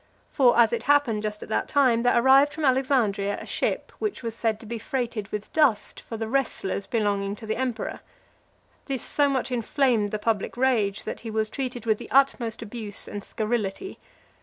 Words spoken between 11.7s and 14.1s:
with the utmost abuse and scurrility.